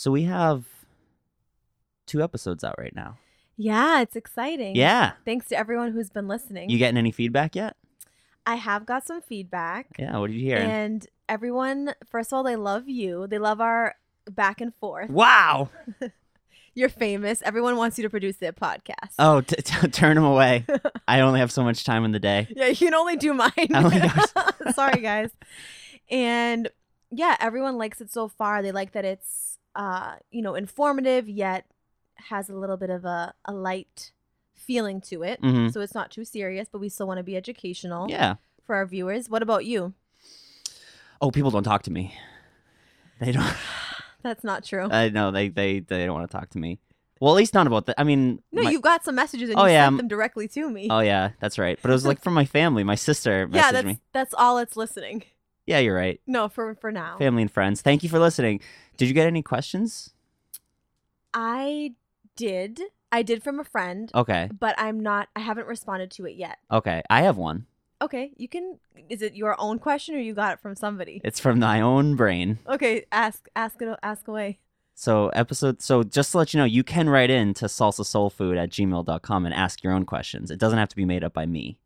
[0.00, 0.64] So we have
[2.06, 3.18] two episodes out right now.
[3.58, 4.74] Yeah, it's exciting.
[4.74, 5.12] Yeah.
[5.26, 6.70] Thanks to everyone who's been listening.
[6.70, 7.76] You getting any feedback yet?
[8.46, 9.88] I have got some feedback.
[9.98, 10.16] Yeah.
[10.16, 10.56] What did you hear?
[10.56, 13.26] And everyone, first of all, they love you.
[13.26, 13.94] They love our
[14.24, 15.10] back and forth.
[15.10, 15.68] wow.
[16.74, 17.42] You're famous.
[17.42, 19.12] Everyone wants you to produce their podcast.
[19.18, 20.64] Oh, t- t- turn them away.
[21.06, 22.48] I only have so much time in the day.
[22.56, 23.50] Yeah, you can only do mine.
[23.74, 24.00] Only
[24.72, 25.28] Sorry, guys.
[26.10, 26.70] And
[27.10, 28.62] yeah, everyone likes it so far.
[28.62, 29.49] They like that it's
[29.80, 31.64] uh, you know, informative yet
[32.30, 34.12] has a little bit of a, a light
[34.54, 35.40] feeling to it.
[35.40, 38.34] hmm So it's not too serious, but we still want to be educational Yeah.
[38.66, 39.28] for our viewers.
[39.30, 39.94] What about you?
[41.22, 42.14] Oh, people don't talk to me.
[43.20, 43.54] They don't.
[44.22, 44.86] That's not true.
[44.90, 46.78] I know they they they don't want to talk to me.
[47.20, 47.96] Well, at least not about that.
[48.00, 50.46] I mean, no, my- you've got some messages and Oh, you yeah, sent them directly
[50.48, 50.88] to me.
[50.90, 51.78] Oh yeah, that's right.
[51.80, 52.84] But it was like from my family.
[52.84, 53.98] My sister messaged yeah, that's me.
[54.12, 55.24] that's all it's listening.
[55.70, 56.20] Yeah, you're right.
[56.26, 57.16] No, for for now.
[57.18, 57.80] Family and friends.
[57.80, 58.60] Thank you for listening.
[58.96, 60.12] Did you get any questions?
[61.32, 61.94] I
[62.36, 62.80] did.
[63.12, 64.48] I did from a friend, Okay.
[64.58, 66.58] but I'm not I haven't responded to it yet.
[66.70, 67.02] Okay.
[67.10, 67.66] I have one.
[68.02, 68.78] Okay, you can
[69.10, 71.20] is it your own question or you got it from somebody?
[71.22, 72.58] It's from my own brain.
[72.66, 74.58] Okay, ask ask it ask away.
[74.94, 78.70] So episode so just to let you know, you can write in to salsasoulfood at
[78.70, 80.50] gmail.com and ask your own questions.
[80.50, 81.78] It doesn't have to be made up by me.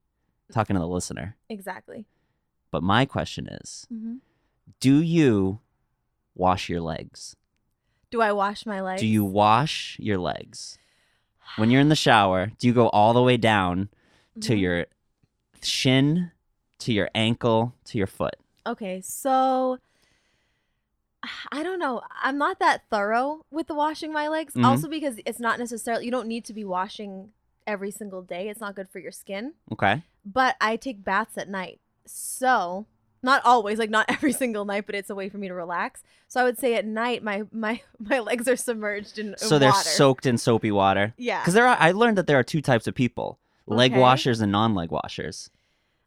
[0.53, 1.37] Talking to the listener.
[1.49, 2.07] Exactly.
[2.75, 4.17] But my question is, hmm
[4.81, 5.61] do you
[6.35, 7.37] wash your legs?
[8.11, 9.01] Do I wash my legs?
[9.01, 10.77] Do you wash your legs?
[11.57, 13.91] When you're in the shower, do you go all the way down
[14.41, 14.61] to Mhm.
[14.61, 14.87] your
[15.63, 16.33] shin,
[16.81, 18.35] to your ankle, to your foot?
[18.67, 19.79] Okay, so
[21.53, 22.03] I don't know.
[22.21, 24.55] I'm not that thorough with the washing my legs.
[24.55, 24.65] Mhm.
[24.65, 27.33] Also because it's not necessarily you don't need to be washing
[27.69, 28.49] every single day.
[28.49, 29.55] It's not good for your skin.
[29.71, 30.03] Okay.
[30.27, 31.79] But I take baths at night.
[32.07, 32.87] So,
[33.23, 36.03] not always, like not every single night, but it's a way for me to relax.
[36.29, 39.59] So I would say at night my my my legs are submerged in, in So
[39.59, 39.89] they're water.
[39.89, 41.15] soaked in soapy water.
[41.17, 41.41] Yeah.
[41.41, 44.01] Because there are, I learned that there are two types of people: leg Okay.
[44.01, 45.51] washers and non-leg washers.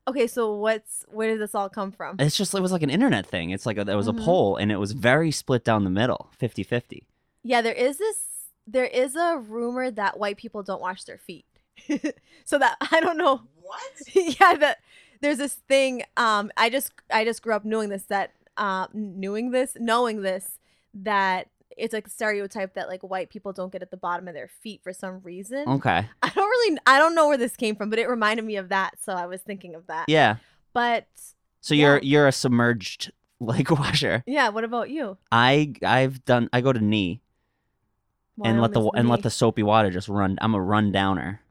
[0.08, 2.16] Okay, so what's where did this all come from?
[2.20, 3.50] It's just it was like an internet thing.
[3.50, 4.22] It's like a, there was Mhm.
[4.22, 7.04] a poll, and it was very split down the middle, 50-50.
[7.44, 8.18] Yeah, there is this
[8.66, 11.46] there is a rumor that white people don't wash their feet.
[12.46, 13.42] so that I don't know.
[13.62, 14.16] What?
[14.40, 14.78] yeah, that
[15.22, 19.52] there's this thing um I just I just grew up knowing this that uh knowing
[19.52, 20.60] this, knowing this
[20.94, 24.34] that it's like a stereotype that like white people don't get at the bottom of
[24.34, 25.68] their feet for some reason.
[25.68, 26.08] Okay.
[26.24, 28.70] I don't really I don't know where this came from, but it reminded me of
[28.70, 30.06] that, so I was thinking of that.
[30.10, 30.38] Yeah.
[30.74, 31.08] But
[31.62, 34.24] So you're you're a submerged leg washer.
[34.26, 35.18] yeah, what about you?
[35.32, 36.50] I I've done.
[36.52, 37.22] I go to knee
[38.36, 40.38] Why and let the this and let the soapy water just run.
[40.42, 41.42] I'm a run downer.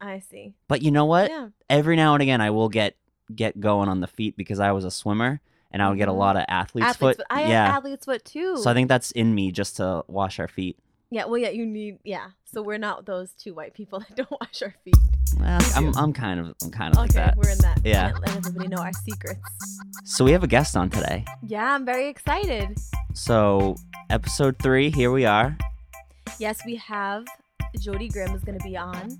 [0.00, 0.52] I see.
[0.68, 1.30] But you know what?
[1.30, 1.48] Yeah.
[1.70, 2.96] Every now and again, I will get
[3.36, 6.12] get going on the feet because I was a swimmer and I would get a
[6.12, 6.18] Mhm.
[6.18, 7.16] lot of athlete's, Athlete's foot.
[7.18, 7.26] foot.
[7.30, 7.76] I have yeah.
[7.76, 8.56] athlete's foot too.
[8.58, 10.78] So I think that's in me just to wash our feet.
[11.10, 12.28] Yeah, well, yeah, you need, yeah.
[12.44, 14.96] So we're not those two white people that don't wash our feet.
[15.38, 15.96] Well, I'm.
[15.96, 17.36] I'm kind of I'm kind of like that.
[17.36, 17.80] we're in that.
[17.84, 18.12] Yeah.
[18.20, 19.40] Let everybody know our secrets.
[20.04, 21.24] So we have a guest on today.
[21.46, 22.76] Yeah, I'm very excited.
[23.14, 23.76] So
[24.10, 25.56] episode three, here we are.
[26.38, 27.24] Yes, we have
[27.80, 29.18] Jody Grimm is going to be on,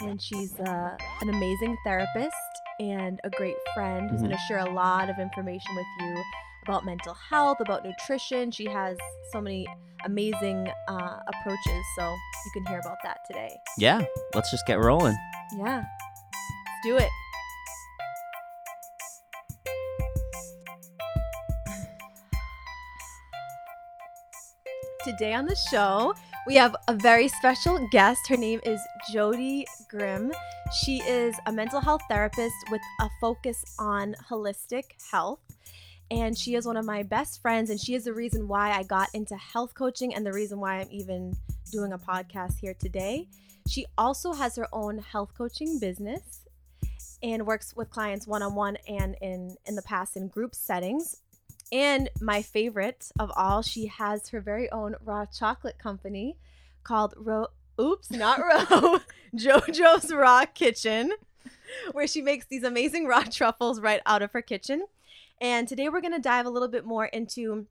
[0.00, 2.34] and she's uh, an amazing therapist
[2.80, 4.26] and a great friend who's Mhm.
[4.26, 6.22] going to share a lot of information with you
[6.64, 8.50] about mental health, about nutrition.
[8.50, 8.96] She has
[9.32, 9.66] so many
[10.04, 12.10] amazing uh, approaches, so
[12.44, 13.56] you can hear about that today.
[13.78, 14.02] Yeah,
[14.34, 15.16] let's just get rolling.
[15.56, 17.10] Yeah, let's do it.
[25.04, 26.14] Today on the show,
[26.46, 28.20] we have a very special guest.
[28.28, 28.80] Her name is
[29.12, 30.32] Jody Grimm.
[30.70, 35.40] She is a mental health therapist with a focus on holistic health.
[36.10, 38.82] And she is one of my best friends, and she is the reason why I
[38.82, 41.34] got into health coaching and the reason why I'm even
[41.70, 43.28] doing a podcast here today.
[43.66, 46.40] She also has her own health coaching business
[47.22, 51.22] and works with clients one on one and in in the past in group settings.
[51.72, 56.36] And my favorite of all, she has her very own raw chocolate company
[56.84, 57.48] called Ro
[57.80, 58.98] Oops, not Ro
[59.36, 61.12] JoJo's Raw Kitchen,
[61.92, 64.86] where she makes these amazing raw truffles right out of her kitchen.
[65.40, 67.66] And today we're going to dive a little bit more into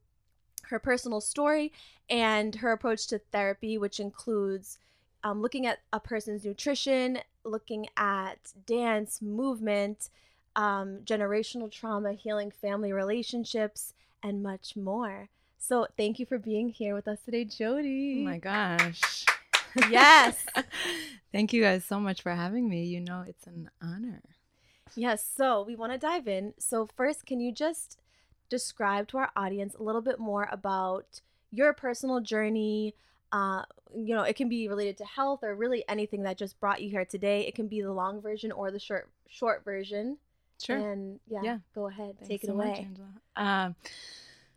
[0.63, 1.74] her personal story
[2.09, 4.77] and her approach to therapy, which includes
[5.24, 10.10] um, looking at a person's nutrition, looking at dance, movement,
[10.56, 13.94] um, generational trauma, healing family relationships,
[14.24, 15.27] and much more.
[15.60, 18.21] So, thank you for being here with us today, Jody.
[18.21, 19.26] Oh my gosh.
[19.89, 20.45] Yes.
[21.31, 22.85] Thank you guys so much for having me.
[22.85, 24.21] You know, it's an honor.
[24.95, 26.53] Yes, so we want to dive in.
[26.57, 27.99] So, first, can you just
[28.49, 31.21] describe to our audience a little bit more about
[31.51, 32.95] your personal journey.
[33.31, 33.63] Uh,
[33.95, 36.89] you know, it can be related to health or really anything that just brought you
[36.89, 37.41] here today.
[37.45, 40.17] It can be the long version or the short short version.
[40.63, 40.77] Sure.
[40.77, 41.57] And yeah, Yeah.
[41.75, 42.87] go ahead, Thanks take it so much, away.
[42.87, 43.07] Angela.
[43.35, 43.75] Um,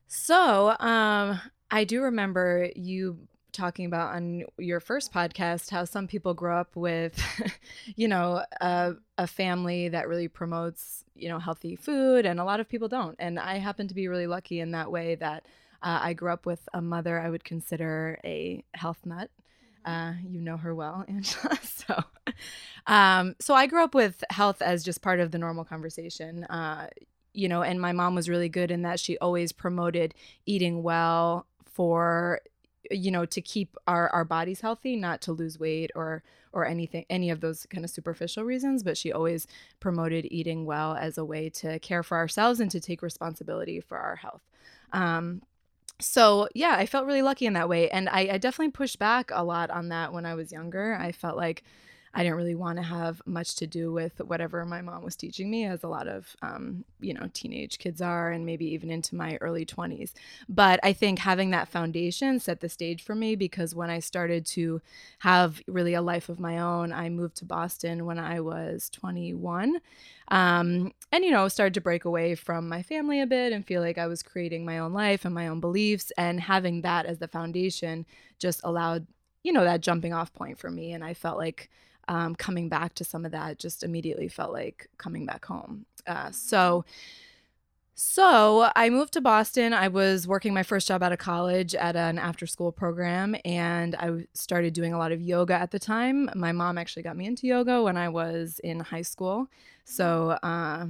[0.06, 1.40] so um,
[1.70, 3.18] I do remember you
[3.52, 7.20] talking about on your first podcast how some people grow up with,
[7.96, 12.60] you know, a, a family that really promotes, you know, healthy food, and a lot
[12.60, 13.16] of people don't.
[13.18, 15.44] And I happen to be really lucky in that way that
[15.82, 19.30] uh, I grew up with a mother I would consider a health nut.
[19.84, 21.58] Uh, you know her well, Angela.
[21.62, 22.04] So,
[22.86, 26.44] um, so I grew up with health as just part of the normal conversation.
[26.44, 26.88] Uh,
[27.32, 30.14] you know, and my mom was really good in that she always promoted
[30.46, 32.40] eating well for,
[32.90, 36.22] you know, to keep our our bodies healthy, not to lose weight or
[36.52, 38.82] or anything, any of those kind of superficial reasons.
[38.82, 39.46] But she always
[39.78, 43.98] promoted eating well as a way to care for ourselves and to take responsibility for
[43.98, 44.42] our health.
[44.92, 45.42] Um,
[46.00, 49.30] so yeah, I felt really lucky in that way, and I, I definitely pushed back
[49.32, 50.94] a lot on that when I was younger.
[50.94, 51.62] I felt like
[52.12, 55.50] I didn't really want to have much to do with whatever my mom was teaching
[55.50, 59.14] me, as a lot of um, you know teenage kids are, and maybe even into
[59.14, 60.14] my early twenties.
[60.48, 64.44] But I think having that foundation set the stage for me because when I started
[64.46, 64.80] to
[65.20, 69.80] have really a life of my own, I moved to Boston when I was 21
[70.28, 73.80] um, and you know started to break away from my family a bit and feel
[73.82, 77.18] like i was creating my own life and my own beliefs and having that as
[77.18, 78.06] the foundation
[78.38, 79.06] just allowed
[79.42, 81.68] you know that jumping off point for me and i felt like
[82.10, 86.30] um, coming back to some of that just immediately felt like coming back home uh,
[86.30, 86.84] so
[87.94, 89.74] so I moved to Boston.
[89.74, 93.94] I was working my first job out of college at an after school program, and
[93.94, 96.30] I started doing a lot of yoga at the time.
[96.34, 99.48] My mom actually got me into yoga when I was in high school.
[99.84, 100.86] So, uh,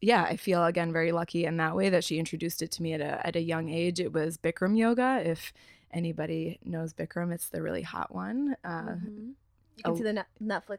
[0.00, 2.94] yeah, I feel again very lucky in that way that she introduced it to me
[2.94, 4.00] at a, at a young age.
[4.00, 5.20] It was Bikram yoga.
[5.22, 5.52] If
[5.92, 8.56] anybody knows Bikram, it's the really hot one.
[8.64, 9.32] Uh, Mhm.
[9.78, 9.96] You can oh.
[9.96, 10.78] see the Netflix.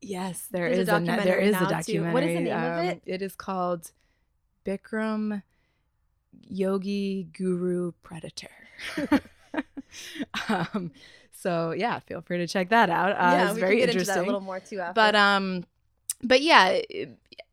[0.00, 2.12] Yes, there There's a is a, ne- there documentary a now, too.
[2.12, 3.02] What is the name of Um, it?
[3.06, 3.90] It is called
[4.66, 5.42] Bikram
[6.46, 8.50] Yogi Guru Predator.
[10.48, 10.92] um,
[11.32, 13.12] so yeah, feel free to check that out.
[13.12, 14.12] Uh, yeah, it's we very can get interesting.
[14.12, 14.92] into that a little more too after.
[14.94, 15.64] but um,
[16.22, 16.80] but yeah,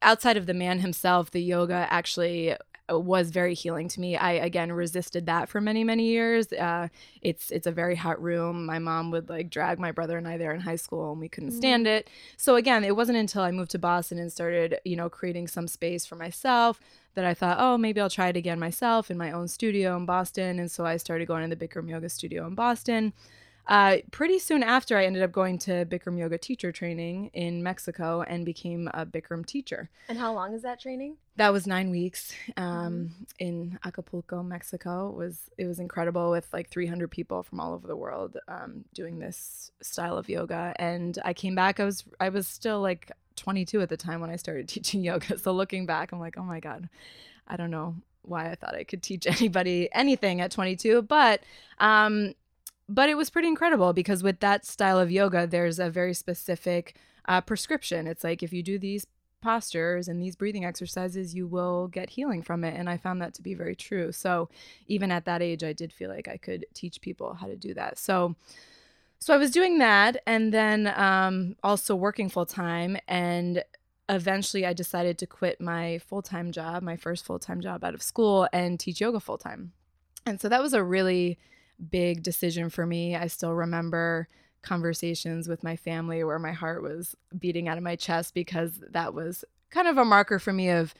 [0.02, 2.56] outside of the man himself, the yoga actually
[2.94, 4.16] was very healing to me.
[4.18, 6.52] I again resisted that for many many years.
[6.52, 6.88] Uh,
[7.22, 8.66] it's it's a very hot room.
[8.66, 11.30] My mom would like drag my brother and I there in high school, and we
[11.30, 11.58] couldn't Mm.
[11.58, 12.10] stand it.
[12.38, 15.68] So again, it wasn't until I moved to Boston and started you know creating some
[15.68, 16.80] space for myself
[17.14, 20.06] that I thought, oh, maybe I'll try it again myself in my own studio in
[20.06, 20.60] Boston.
[20.60, 23.12] And so I started going to the Bikram Yoga studio in Boston.
[23.68, 28.22] Uh, pretty soon after, I ended up going to Bikram Yoga teacher training in Mexico
[28.22, 29.90] and became a Bikram teacher.
[30.10, 31.18] and how long is that training?
[31.38, 35.10] That was nine weeks um, in Acapulco, Mexico.
[35.10, 38.84] It was it was incredible with like 300 people from all over the world um,
[38.94, 40.74] doing this style of yoga.
[40.78, 41.80] And I came back.
[41.80, 45.38] I was I was still like 22 at the time when I started teaching yoga.
[45.38, 46.90] So looking back, I'm like, oh my god,
[47.48, 51.42] I don't know why I thought I could teach anybody anything at 22, but
[51.80, 52.34] um,
[52.89, 56.95] but it was pretty incredible because with that style of yoga, there's a very specific
[57.28, 58.07] uh, prescription.
[58.07, 59.06] It's like if you do these
[59.42, 62.75] postures and these breathing exercises, you will get healing from it.
[62.78, 64.12] And I found that to be very true.
[64.12, 64.50] So
[64.88, 67.74] even at that age, I did feel like I could teach people how to do
[67.74, 67.98] that.
[67.98, 68.35] So
[69.19, 72.97] so I was doing that and then um, also working full time.
[73.07, 73.64] And
[74.09, 77.94] eventually I decided to quit my full time job, my first full time job out
[77.94, 79.73] of school, and teach yoga full time.
[80.26, 81.38] And so that was a really
[81.90, 83.16] big decision for me.
[83.16, 84.28] I still remember
[84.61, 89.14] conversations with my family where my heart was beating out of my chest because that
[89.14, 90.94] was kind of a marker for me of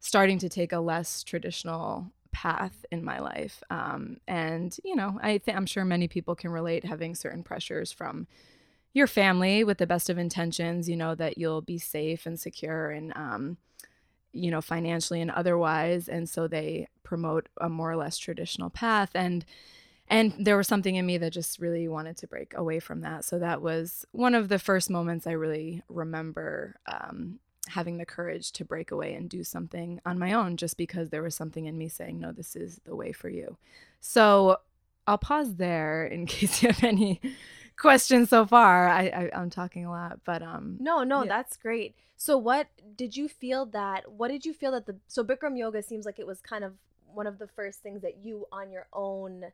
[0.00, 3.62] starting to take a less traditional path in my life.
[3.70, 7.90] Um, and you know, I think I'm sure many people can relate having certain pressures
[7.90, 8.26] from
[8.94, 10.88] your family with the best of intentions.
[10.88, 13.56] You know that you'll be safe and secure and um,
[14.32, 19.10] you know financially and otherwise, and so they promote a more or less traditional path
[19.14, 19.44] and
[20.10, 23.24] and there was something in me that just really wanted to break away from that
[23.24, 27.38] so that was one of the first moments i really remember um,
[27.68, 31.22] having the courage to break away and do something on my own just because there
[31.22, 33.56] was something in me saying no this is the way for you
[34.00, 34.56] so
[35.06, 37.20] i'll pause there in case you have any
[37.76, 41.28] questions so far i, I i'm talking a lot but um No, no, Yeah.
[41.28, 41.94] that's great.
[42.16, 45.82] So what did you feel that what did you feel that the so Bikram yoga
[45.82, 46.72] seems like it was kind of
[47.14, 49.52] one of the first things that you on your own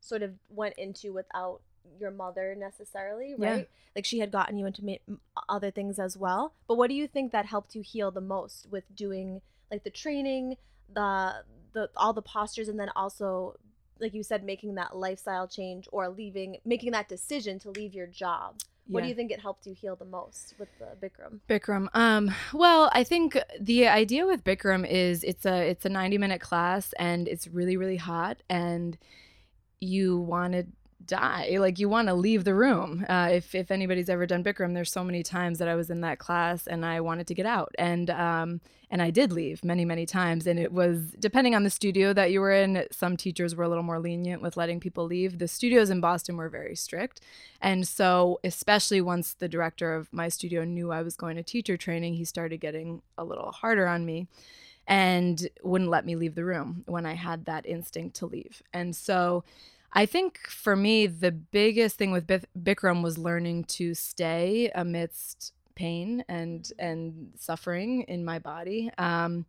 [0.00, 1.60] sort of went into without
[1.98, 3.50] your mother necessarily, Yeah.
[3.50, 3.68] right?
[3.96, 5.16] Like she had gotten you into ma-
[5.48, 6.54] other things as well.
[6.68, 9.40] But what do you think that helped you heal the most with doing
[9.70, 10.56] like the training,
[10.92, 13.56] the the all the postures and then also
[14.00, 18.06] like you said, making that lifestyle change or leaving, making that decision to leave your
[18.06, 18.56] job.
[18.86, 21.38] What do you think it helped you heal the most with the Bikram?
[21.48, 21.88] Bikram.
[21.94, 26.40] Um, well, I think the idea with Bikram is it's a it's a 90 minute
[26.40, 28.96] class and it's really really hot and
[29.80, 30.66] you want to
[31.06, 33.04] die like you want to leave the room.
[33.08, 36.02] Uh, if, if anybody's ever done bikram there's so many times that i was in
[36.02, 37.74] that class and i wanted to get out.
[37.78, 38.60] And um,
[38.90, 40.46] and i did leave many many times.
[40.46, 43.68] And it was depending on the studio that you were in some teachers were a
[43.68, 45.38] little more lenient with letting people leave.
[45.38, 47.20] The studios in boston were very strict.
[47.60, 51.76] And so especially once the director of my studio knew i was going to teacher
[51.76, 54.28] training he started getting a little harder on me
[54.90, 58.60] and wouldn't let me leave the room when I had that instinct to leave.
[58.74, 59.44] And so
[59.92, 65.54] I think for me, the biggest thing with Bik- Bikram was learning to stay amidst
[65.76, 68.90] pain and and suffering in my body.
[68.98, 69.46] Um,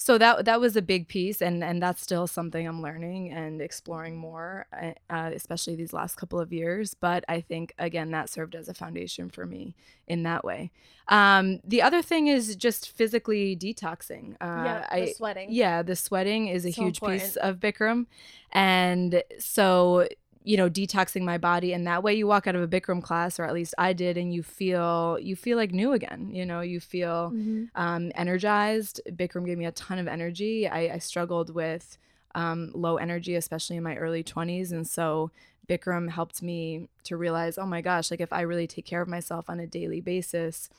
[0.00, 3.60] so that that was a big piece, and and that's still something I'm learning and
[3.60, 6.94] exploring more, uh, uh, especially these last couple of years.
[6.94, 9.74] But I think again that served as a foundation for me
[10.06, 10.70] in that way.
[11.08, 14.34] Um, the other thing is just physically detoxing.
[14.40, 15.48] Uh, yeah, the I, sweating.
[15.50, 18.06] yeah, the sweating is a So huge piece of Bikram.
[18.52, 20.06] And so,
[20.44, 23.38] you know, detoxing my body and that way you walk out of a Bikram class
[23.38, 26.30] or at least I did and you feel you feel like new again.
[26.32, 27.68] You know, you feel Mhm.
[27.74, 29.00] um energized.
[29.10, 30.66] Bikram gave me a ton of energy.
[30.68, 31.98] I, I struggled with
[32.34, 34.70] um, low energy, especially in my early 20s.
[34.70, 35.30] And so
[35.68, 39.08] Bikram helped me to realize, oh my gosh, like if I really take care of
[39.08, 40.70] myself on a daily basis,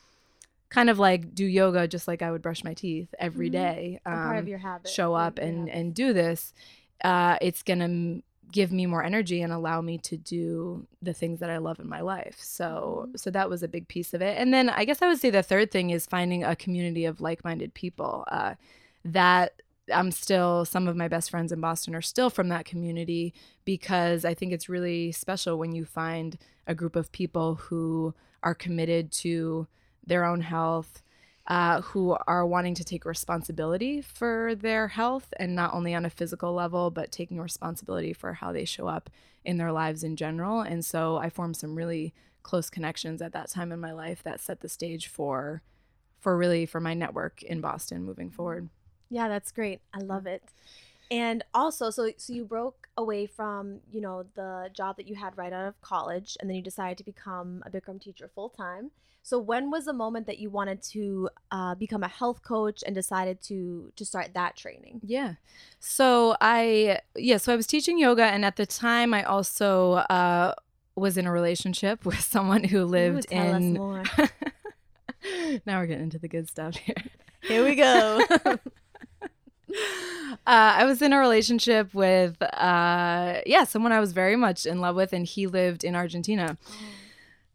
[0.69, 3.53] kind of like do yoga just like I would brush my teeth every Mhm.
[3.53, 3.99] day.
[4.05, 4.89] A part of um, your habit.
[4.89, 5.73] show up and habit.
[5.79, 6.53] and do this
[7.03, 11.49] uh it's gonna give me more energy and allow me to do the things that
[11.49, 13.19] i love in my life so Mhm.
[13.19, 15.29] so that was a big piece of it and then i guess i would say
[15.29, 18.55] the third thing is finding a community of like-minded people uh
[19.05, 19.61] that
[19.93, 23.33] i'm still some of my best friends in boston are still from that community
[23.65, 26.37] because i think it's really special when you find
[26.67, 28.13] a group of people who
[28.43, 29.67] are committed to
[30.05, 31.01] their own health
[31.49, 36.09] uh, who are wanting to take responsibility for their health and not only on a
[36.09, 39.09] physical level, but taking responsibility for how they show up
[39.43, 40.61] in their lives in general.
[40.61, 42.13] And so I formed some really
[42.43, 45.61] close connections at that time in my life that set the stage for
[46.19, 48.69] for really for my network in Boston moving forward.
[49.09, 49.79] Yeah, that's great.
[49.93, 50.43] I love it.
[51.11, 55.37] And also, so so you broke away from you know the job that you had
[55.37, 58.91] right out of college, and then you decided to become a Bikram teacher full time.
[59.21, 62.95] So when was the moment that you wanted to uh, become a health coach and
[62.95, 65.01] decided to to start that training?
[65.03, 65.35] Yeah.
[65.79, 70.53] So I yeah, so I was teaching yoga and at the time I also uh
[70.95, 74.03] was in a relationship with someone who lived Ooh, in more.
[75.65, 76.95] now we're getting into the good stuff here.
[77.41, 78.21] Here we go.
[79.69, 84.81] uh, I was in a relationship with, uh, yeah, someone I was very much in
[84.81, 86.57] love with, and he lived in Argentina.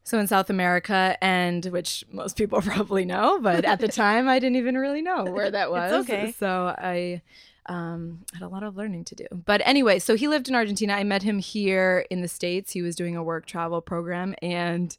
[0.06, 4.38] So in South America, and which most people probably know, but at the time I
[4.38, 5.92] didn't even really know where that was.
[5.92, 6.33] It's okay.
[6.33, 7.23] So I
[7.66, 9.26] um, had a lot of learning to do.
[9.33, 10.92] But anyway, so he lived in Argentina.
[10.92, 12.73] I met him here in the States.
[12.73, 14.97] He was doing a work travel program, and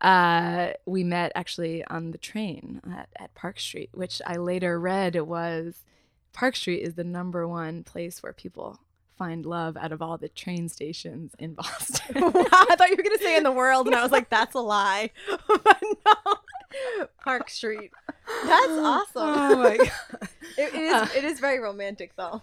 [0.00, 5.16] uh, we met actually on the train at, at Park Street, which I later read
[5.20, 5.84] was
[6.36, 8.78] Park Street is the number one place where people
[9.16, 12.20] find love out of all the train stations in Boston.
[12.20, 14.54] wow, I thought you were gonna say in the world, and I was like, that's
[14.54, 15.10] a lie.
[15.48, 17.90] but no, Park Street.
[18.44, 19.10] That's awesome.
[19.14, 20.28] Oh my god.
[20.58, 21.16] It, it is.
[21.16, 22.42] It is very romantic, though.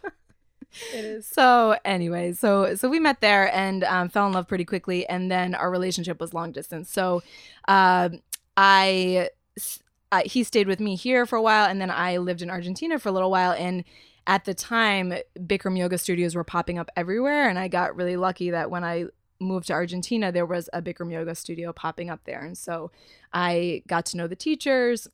[0.91, 1.27] It is.
[1.27, 5.29] So anyway, so so we met there and um, fell in love pretty quickly, and
[5.29, 6.91] then our relationship was long distance.
[6.91, 7.21] So
[7.67, 8.21] um
[8.57, 9.29] I,
[10.13, 12.99] I he stayed with me here for a while, and then I lived in Argentina
[12.99, 13.51] for a little while.
[13.51, 13.83] And
[14.27, 18.51] at the time, Bikram yoga studios were popping up everywhere, and I got really lucky
[18.51, 19.05] that when I
[19.39, 22.91] moved to Argentina, there was a Bikram yoga studio popping up there, and so
[23.33, 25.07] I got to know the teachers.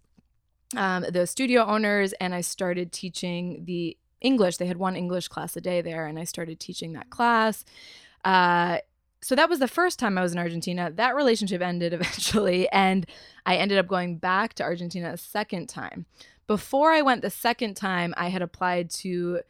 [0.78, 4.58] Um, the studio owners, and I started teaching the English.
[4.58, 7.66] They had one English class a day there, and I started teaching that class.
[8.24, 8.80] Uh,
[9.22, 10.92] so that was the first time I was in Argentina.
[10.92, 13.06] That relationship ended eventually, and
[13.46, 16.06] I ended up going back to Argentina a second time.
[16.48, 19.42] Before I went the second time, I had applied to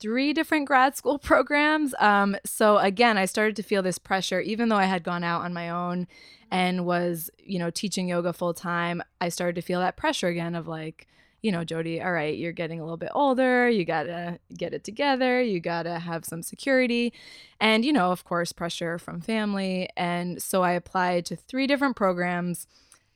[0.00, 1.94] three different grad school programs.
[1.98, 5.42] Um, so again, I started to feel this pressure, even though I had gone out
[5.42, 6.08] on my own
[6.50, 9.02] and was, you know, teaching yoga full time.
[9.20, 11.06] I started to feel that pressure again of like,
[11.42, 13.68] you know, Jody, all right, you're getting a little bit older.
[13.68, 15.40] You got to get it together.
[15.42, 17.12] You got to have some security.
[17.60, 19.88] And, you know, of course, pressure from family.
[19.96, 22.66] And so I applied to three different programs.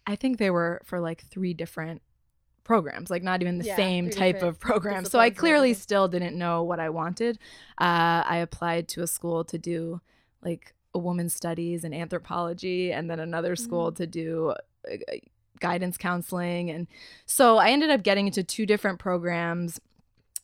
[0.07, 2.03] I think they were for like three different
[2.63, 5.05] programs, like not even the Yeah, same type of program.
[5.05, 5.83] So I clearly everything.
[5.83, 7.39] still didn't know what I wanted.
[7.79, 10.01] Uh, I applied to a school to do
[10.43, 13.97] like a women's studies and anthropology, and then another school Mm.
[13.97, 14.55] to do
[14.91, 14.97] uh,
[15.61, 16.71] guidance counseling.
[16.71, 16.87] And
[17.27, 19.81] so I ended up getting into two different programs,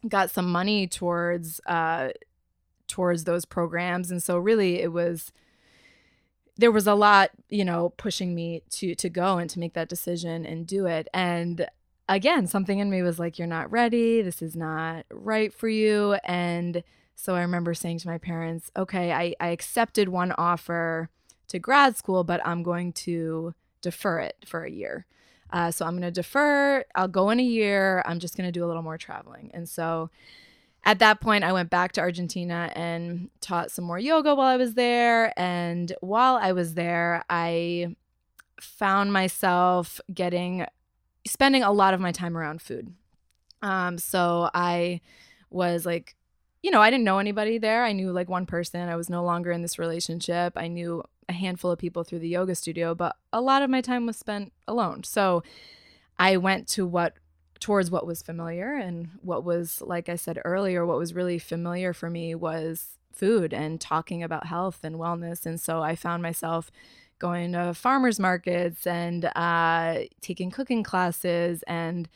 [0.08, 2.10] got some money towards uh,
[2.86, 5.32] towards those programs, and so really it was
[6.56, 9.88] there was a lot, you know, pushing me to to go and to make that
[9.88, 11.08] decision and do it.
[11.14, 11.66] And
[12.08, 14.22] again, something in me was like, "You're not ready.
[14.22, 16.82] This is not right for you." And
[17.14, 21.08] so I remember saying to my parents, "Okay, I, I accepted one offer
[21.48, 25.06] to grad school, but I'm going to defer it for a year.
[25.52, 26.84] Uh, so I'm going to defer.
[26.94, 28.02] I'll go in a year.
[28.06, 30.10] I'm just going to do a little more traveling." And so
[30.84, 34.56] at that point, I went back to Argentina and taught some more yoga while I
[34.56, 35.38] was there.
[35.38, 37.96] And while I was there, I
[38.60, 40.66] found myself getting
[41.26, 42.94] spending a lot of my time around food.
[43.62, 45.00] Um, so I
[45.50, 46.16] was like,
[46.62, 47.84] you know, I didn't know anybody there.
[47.84, 48.88] I knew like one person.
[48.88, 50.54] I was no longer in this relationship.
[50.56, 53.80] I knew a handful of people through the yoga studio, but a lot of my
[53.80, 55.04] time was spent alone.
[55.04, 55.42] So
[56.18, 57.14] I went to what
[57.60, 61.92] towards what was familiar and what was like I said earlier what was really familiar
[61.92, 66.70] for me was food and talking about health and wellness and so I found myself
[67.18, 72.08] going to farmers markets and uh, taking cooking classes and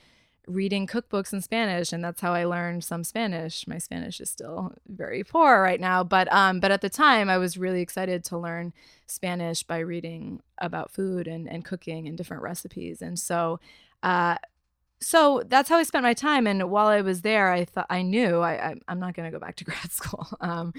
[0.46, 3.66] reading cookbooks in Spanish and that's how I learned some Spanish.
[3.66, 7.38] My Spanish is still very poor right now, but um but at the time I
[7.38, 8.72] was really excited to learn
[9.06, 13.02] Spanish by reading about food and and cooking and different recipes.
[13.02, 13.60] And so
[14.02, 14.36] uh
[15.00, 16.46] so that's how I spent my time.
[16.46, 19.36] And while I was there, I thought I knew I, I I'm not going to
[19.36, 20.26] go back to grad school.
[20.40, 20.72] Um,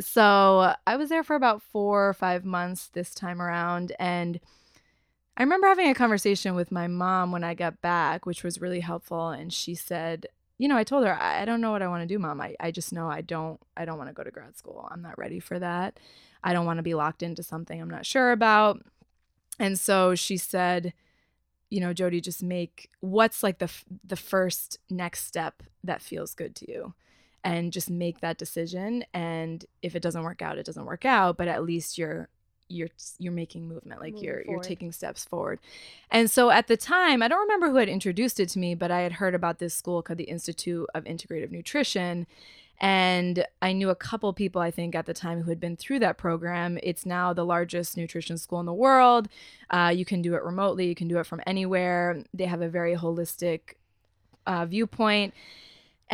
[0.00, 4.40] so I was there for about four or five months this time around, and
[5.36, 8.80] I remember having a conversation with my mom when I got back, which was really
[8.80, 9.30] helpful.
[9.30, 10.26] And she said,
[10.58, 12.40] you know, I told her I, don't know what I want to do, mom.
[12.40, 14.88] I, I just know I don't I don't want to go to grad school.
[14.90, 15.98] I'm not ready for that.
[16.44, 18.80] I don't want to be locked into something I'm not sure about.
[19.58, 20.92] And so she said,
[21.70, 23.70] you know, Jody, just make what's like the
[24.04, 26.94] the first next step that feels good to you,
[27.42, 29.04] and just make that decision.
[29.12, 31.36] And if it doesn't work out, it doesn't work out.
[31.36, 32.28] But at least you're
[32.68, 35.58] you're you're making movement, like Moving you're you're taking steps forward.
[36.10, 38.90] And so at the time, I don't remember who had introduced it to me, but
[38.90, 42.26] I had heard about this school called the Institute of Integrative Nutrition.
[42.80, 46.00] And I knew a couple people, I think, at the time who had been through
[46.00, 46.78] that program.
[46.82, 49.28] It's now the largest nutrition school in the world.
[49.70, 52.24] Uh, you can do it remotely, you can do it from anywhere.
[52.34, 53.74] They have a very holistic
[54.46, 55.34] uh, viewpoint.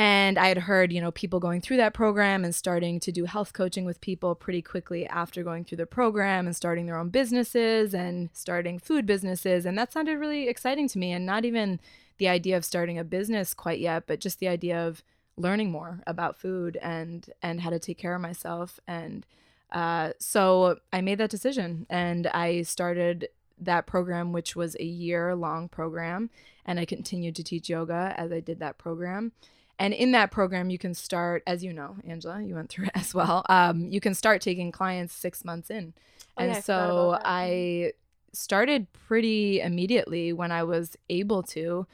[0.01, 3.27] And I had heard, you know, people going through that program and starting to do
[3.27, 7.11] health coaching with people pretty quickly after going through the program and starting their own
[7.11, 9.67] businesses and starting food businesses.
[9.67, 11.13] And that sounded really exciting to me.
[11.13, 11.81] And not even
[12.17, 15.03] the idea of starting a business quite yet, but just the idea of
[15.37, 19.27] learning more about food and and how to take care of myself and
[19.73, 25.35] uh, so i made that decision and i started that program which was a year
[25.35, 26.29] long program
[26.67, 29.33] and i continued to teach yoga as i did that program
[29.81, 32.93] and in that program you can start as you know angela you went through it
[32.95, 35.95] as well um, you can start taking clients six months in.
[36.37, 37.93] Oh, and yeah, so i
[38.33, 41.87] started pretty immediately when i was able to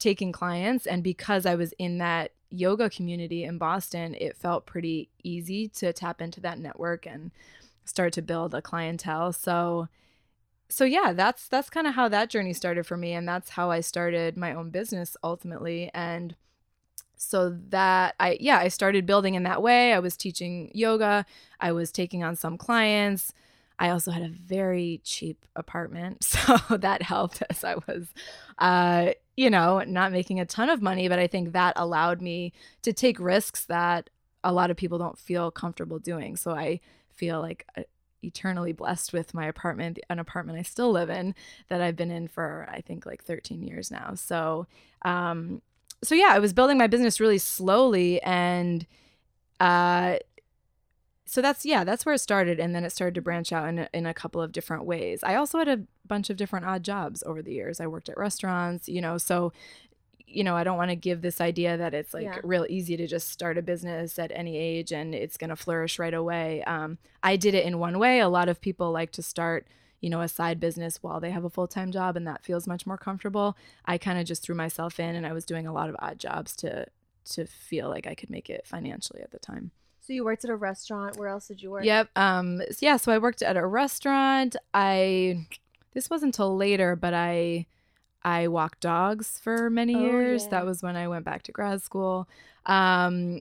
[0.00, 0.86] taking clients.
[0.86, 5.92] And because i was in that yoga community in boston it felt pretty easy to
[5.92, 7.30] tap into that network and
[7.84, 9.32] start to build a clientele.
[9.32, 9.88] So
[10.70, 13.12] so yeah that's that's kind of how that journey started for me.
[13.12, 15.90] And that's how i started my own business ultimately.
[15.94, 16.34] And
[17.20, 19.92] so that i yeah i started building in that way.
[19.92, 21.26] I was teaching yoga.
[21.60, 23.32] I was taking on some clients.
[23.78, 28.08] I also had a very cheap apartment so that helped as i was
[28.58, 32.52] uh you know not making a ton of money but i think that allowed me
[32.82, 34.10] to take risks that
[34.44, 36.36] a lot of people don't feel comfortable doing.
[36.36, 36.80] So i
[37.14, 37.82] feel like uh,
[38.22, 41.34] eternally blessed with my apartment an apartment i still live in
[41.68, 44.14] that i've been in for i think like 13 years now.
[44.14, 44.66] So
[45.02, 45.62] um
[46.02, 48.86] so yeah i was building my business really slowly and
[49.60, 50.16] uh
[51.26, 53.80] so that's yeah that's where it started and then it started to branch out in
[53.80, 55.22] a, in a couple of different ways.
[55.22, 57.80] I also had a bunch of different odd jobs over the years.
[57.80, 59.52] I worked at restaurants you know so
[60.30, 62.38] you know i don't want to give this idea that it's like Yeah.
[62.44, 65.98] real easy to just start a business at any age and it's going to flourish
[65.98, 66.62] right away.
[66.64, 68.20] Um, i did it in one way.
[68.20, 69.66] A lot of people like to start
[70.00, 72.86] you know a side business while they have a full-time job and that feels much
[72.86, 75.88] more comfortable i kind of just threw myself in and i was doing a lot
[75.88, 76.86] of odd jobs to
[77.24, 80.50] to feel like i could make it financially at the time So you worked at
[80.50, 81.16] a restaurant.
[81.18, 81.84] Where else did you work?
[81.84, 82.08] Yep.
[82.16, 82.62] Um.
[82.80, 82.96] Yeah.
[82.96, 84.56] So I worked at a restaurant.
[84.72, 85.46] I.
[85.92, 87.66] This wasn't until later, but I.
[88.24, 90.44] I walked dogs for many Oh, years.
[90.44, 90.50] yeah.
[90.50, 92.26] That was when I went back to grad school.
[92.64, 93.40] Um,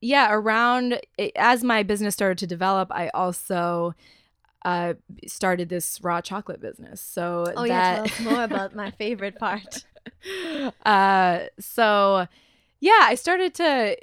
[0.00, 1.00] yeah, around
[1.34, 3.94] as my business started to develop, I also
[4.66, 4.94] uh,
[5.28, 7.00] started this raw chocolate business.
[7.00, 9.84] So Oh yeah, that tell us more about my favorite part.
[10.84, 12.26] uh, so
[12.80, 13.96] yeah, I started to.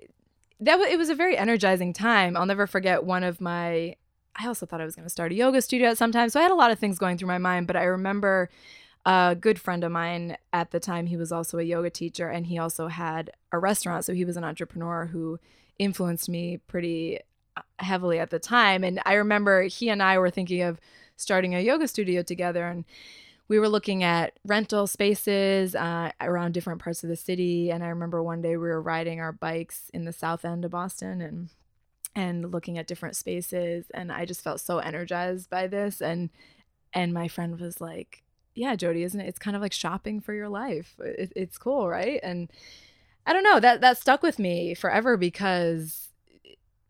[0.61, 2.37] That w- it was a very energizing time.
[2.37, 3.97] I'll never forget one of my.
[4.35, 6.39] I also thought I was going to start a yoga studio at some time, so
[6.39, 7.67] I had a lot of things going through my mind.
[7.67, 8.49] But I remember
[9.05, 11.07] a good friend of mine at the time.
[11.07, 14.05] He was also a yoga teacher, and he also had a restaurant.
[14.05, 15.39] So he was an entrepreneur who
[15.77, 17.19] influenced me pretty
[17.79, 18.83] heavily at the time.
[18.83, 20.79] And I remember he and I were thinking of
[21.15, 22.85] starting a yoga studio together, and
[23.47, 27.69] we were looking at rental spaces uh, around different parts of the city.
[27.69, 30.71] And i remember one day we were riding our bikes in the south end of
[30.71, 31.49] boston and
[32.15, 33.85] and looking at different spaces.
[33.93, 36.01] And i just felt so energized by this.
[36.01, 36.29] And
[36.93, 38.23] and my friend was like
[38.55, 40.95] yeah jody isn't it it's kind of like shopping for your life.
[40.99, 42.19] It, it's cool right?
[42.23, 42.51] And
[43.25, 46.09] i don't know that that stuck with me forever because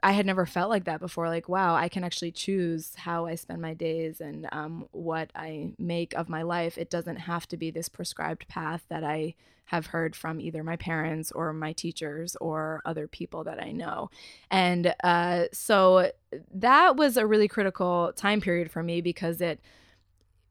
[0.03, 1.29] I had never felt like that before.
[1.29, 5.71] Like, wow, I can actually choose how I spend my days and um, what I
[5.79, 6.77] make of my life.
[6.77, 9.35] It doesn't have to be this prescribed path that I
[9.65, 14.09] have heard from either my parents or my teachers or other people that I know.
[14.51, 16.11] And uh, so
[16.53, 19.61] that was a really critical time period for me because it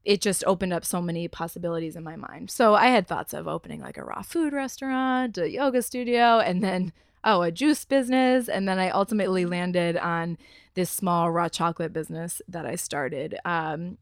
[0.04, 2.50] it just opened up so many possibilities in my mind.
[2.50, 6.64] So I had thoughts of opening like a raw food restaurant, a yoga studio, and
[6.64, 6.92] then
[7.24, 8.48] oh, a juice business.
[8.48, 10.38] And then I ultimately landed on
[10.74, 13.38] this small raw chocolate business that I started.
[13.44, 13.98] Um,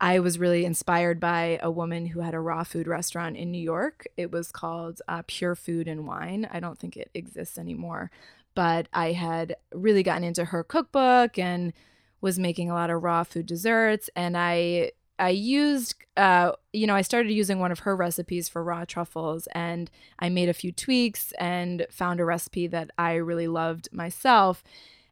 [0.00, 3.60] I was really inspired by a woman who had a raw food restaurant in New
[3.60, 4.06] York.
[4.16, 6.48] It was called uh, Pure Food and Wine.
[6.50, 8.10] I don't think it exists anymore,
[8.54, 11.74] but I had really gotten into her cookbook and
[12.22, 14.08] was making a lot of raw food desserts.
[14.16, 18.64] And I I used, uh, you know, I started using one of her recipes for
[18.64, 23.46] raw truffles and I made a few tweaks and found a recipe that I really
[23.46, 24.64] loved myself.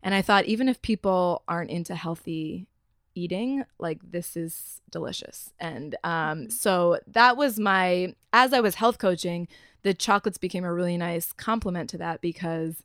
[0.03, 2.67] And I thought, even if people aren't into healthy
[3.15, 5.53] eating, like this is delicious.
[5.61, 9.47] And um, so that was my, as I was health coaching,
[9.83, 12.83] the chocolates became a really nice complement to that because,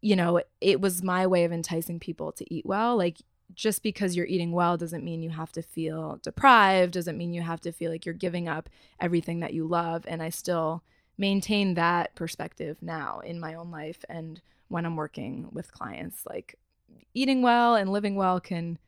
[0.00, 2.96] you know, it was my way of enticing people to eat well.
[2.96, 3.18] Like,
[3.54, 7.42] just because you're eating well doesn't mean you have to feel deprived, doesn't mean you
[7.42, 8.68] have to feel like you're giving up
[9.00, 10.04] everything that you love.
[10.06, 10.82] And I still
[11.18, 16.24] maintain that perspective now in my own life and when I'm working with clients.
[16.26, 16.56] Like
[17.14, 18.78] eating well and living well can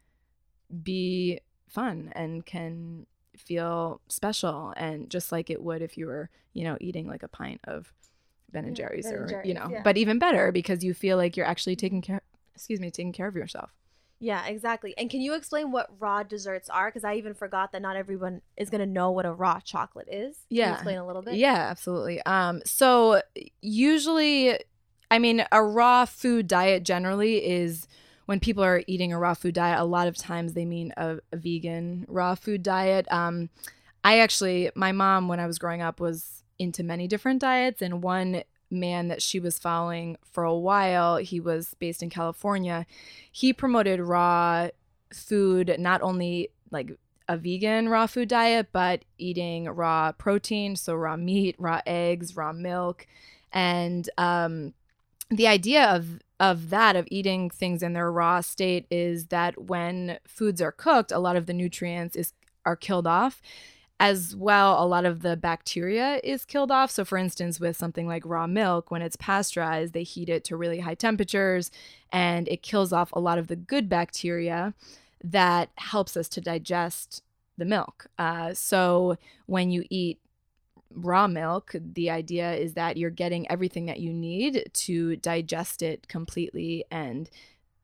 [0.83, 6.65] be fun and can feel special and just like it would if you were, you
[6.65, 7.93] know, eating like a pint of
[8.53, 9.83] Ben and Jerry's Ben and or you know, yeah.
[9.83, 12.23] but even better because you feel like you're actually taking care
[12.55, 13.71] excuse me, taking care of yourself.
[14.21, 14.95] Yeah, exactly.
[14.97, 16.89] And can you explain what raw desserts are?
[16.89, 20.37] Because I even forgot that not everyone is gonna know what a raw chocolate is.
[20.49, 20.73] Can you Yeah.
[20.75, 21.35] explain a little bit.
[21.35, 22.23] Yeah, absolutely.
[22.23, 23.21] Um, so
[23.61, 24.59] usually,
[25.11, 27.87] I mean, a raw food diet generally is
[28.27, 29.79] when people are eating a raw food diet.
[29.79, 33.07] A lot of times they mean a, a vegan raw food diet.
[33.11, 33.51] Um,
[34.03, 38.03] I actually, my mom, when I was growing up, was into many different diets, and
[38.03, 42.87] one man that she was following for a while, he was based in California.
[43.31, 44.69] He promoted raw
[45.13, 46.99] food, not only like
[47.29, 52.53] a vegan raw food diet, but eating raw protein, so raw meat, raw eggs, raw
[52.53, 53.07] milk,
[53.53, 54.75] and um,
[55.31, 60.19] the idea of of that of eating things in their raw state is that when
[60.27, 62.33] foods are cooked, a lot of the nutrients is
[62.67, 63.41] are killed off.
[64.01, 66.91] As well, a lot of the bacteria is killed off.
[66.91, 70.57] So, for instance, with something like raw milk, when it's pasteurized, they heat it to
[70.57, 71.71] really high temperatures
[72.13, 74.75] and it kills off a lot of the good bacteria
[75.23, 77.23] that helps us to digest
[77.57, 78.07] the milk.
[78.19, 80.19] Uh, so when you eat
[80.95, 86.09] raw milk, the idea is that you're getting everything that you need to digest it
[86.09, 86.85] completely.
[86.91, 87.31] And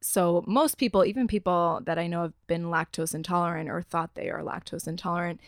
[0.01, 4.31] so most people, even people that I know have been lactose intolerant or thought they
[4.31, 5.41] are lactose intolerant,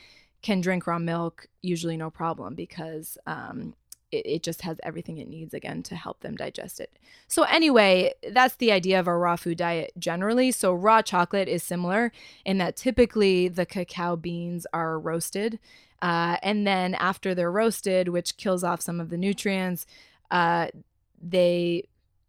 [0.43, 3.75] can drink raw milk usually no problem because um,
[4.13, 6.91] it, it just has everything it needs again to help them digest it.
[7.27, 10.53] So, anyway, that's the idea of a raw food diet generally.
[10.53, 12.13] So, raw chocolate is similar
[12.45, 15.59] in that typically the cacao beans are roasted.
[16.03, 19.87] Uh, and then after they're roasted, which kills off some of the nutrients,
[20.33, 20.67] uh,
[21.23, 21.87] they,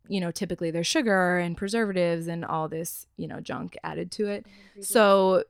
[0.08, 4.28] you know, typically there's sugar and preservatives and all this, you know, junk added to
[4.28, 4.45] it.
[4.80, 5.43] So,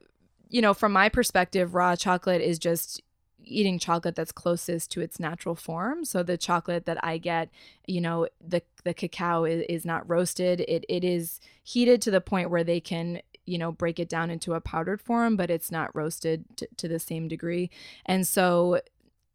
[0.54, 3.02] you know, from my perspective, raw chocolate is just
[3.44, 6.06] eating chocolate that's closest to its natural form.
[6.06, 7.50] So the chocolate that I get,
[7.88, 10.62] you know, the the cacao is, is not roasted.
[10.62, 14.30] It it is heated to the point where they can you know break it down
[14.30, 17.70] into a powdered form but it's not roasted to, to the same degree
[18.06, 18.80] and so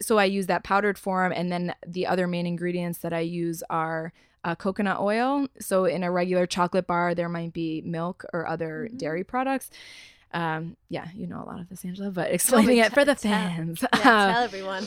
[0.01, 3.63] so I use that powdered form, and then the other main ingredients that I use
[3.69, 4.13] are
[4.45, 5.49] uh, coconut oil.
[5.59, 8.99] So in a regular chocolate bar, there might be milk or other Mhm.
[8.99, 9.71] dairy products.
[10.33, 13.33] Um, yeah, you know a lot of this, Angela, but explaining it for the tell-
[13.33, 13.85] fans.
[13.95, 14.87] Yeah, tell everyone.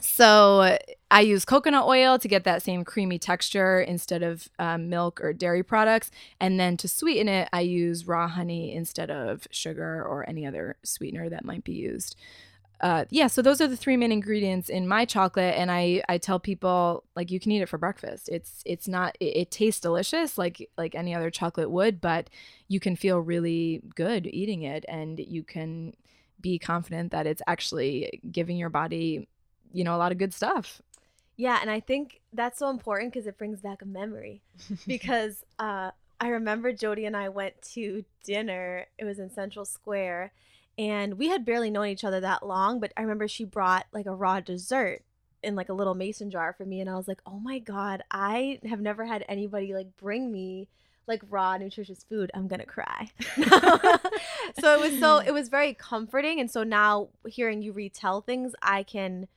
[0.00, 0.76] So
[1.10, 5.32] I use coconut oil to get that same creamy texture instead of um, milk or
[5.32, 6.10] dairy products.
[6.38, 10.76] And then to sweeten it, I use raw honey instead of sugar or any other
[10.82, 12.16] sweetener that might be used.
[12.80, 16.18] Uh, yeah, so those are the three main ingredients in my chocolate, and I I
[16.18, 18.28] tell people like you can eat it for breakfast.
[18.28, 22.30] It's it's not it, it tastes delicious like like any other chocolate would, but
[22.68, 25.94] you can feel really good eating it, and you can
[26.40, 29.28] be confident that it's actually giving your body
[29.72, 30.82] you know a lot of good stuff
[31.36, 34.42] Yeah, and I think that's so important because it brings back a memory.
[34.86, 38.86] because uh, I remember Jody and I went to dinner.
[38.98, 40.32] It was in Central Square,
[40.78, 42.80] and we had barely known each other that long.
[42.80, 45.02] But I remember she brought like a raw dessert
[45.42, 48.02] in like a little mason jar for me, and I was like, "Oh my god,
[48.10, 50.68] I have never had anybody like bring me."
[51.06, 53.10] like raw nutritious food i'm gonna cry
[54.58, 58.54] so it was so it was very comforting and so now hearing you retell things
[58.62, 59.28] i can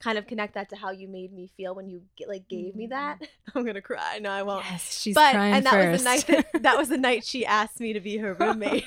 [0.00, 2.86] kind of connect that to how you made me feel when you like gave me
[2.88, 3.26] that mm-hmm.
[3.58, 5.92] i'm gonna cry no i won't yes she's but crying and that first.
[5.92, 8.46] was the night that, that was the night she asked me to be her oh
[8.46, 8.84] roommate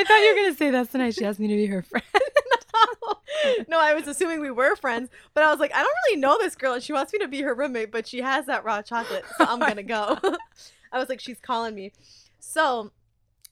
[0.00, 1.82] i thought you were gonna say that's the night she asked me to be her
[1.82, 2.04] friend
[3.68, 6.38] no, I was assuming we were friends, but I was like, I don't really know
[6.38, 8.82] this girl, and she wants me to be her roommate, but she has that raw
[8.82, 10.18] chocolate, so I'm gonna go.
[10.92, 11.92] I was like, she's calling me.
[12.38, 12.90] So,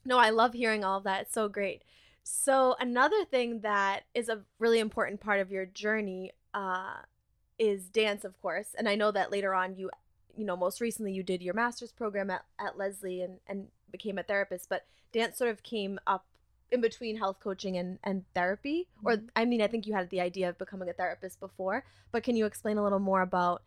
[0.05, 1.21] no, I love hearing all of that.
[1.21, 1.83] It's so great.
[2.23, 6.97] So, another thing that is a really important part of your journey uh,
[7.57, 8.75] is dance, of course.
[8.77, 9.89] And I know that later on, you,
[10.35, 14.17] you know, most recently you did your master's program at, at Lesley and, and became
[14.17, 16.25] a therapist, but dance sort of came up
[16.71, 20.21] in between health coaching and, and therapy or i mean i think you had the
[20.21, 23.63] idea of becoming a therapist before but can you explain a little more about